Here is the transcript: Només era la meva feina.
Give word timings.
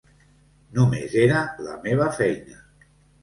Només 0.77 1.13
era 1.25 1.43
la 1.67 1.77
meva 1.85 2.09
feina. 2.21 2.57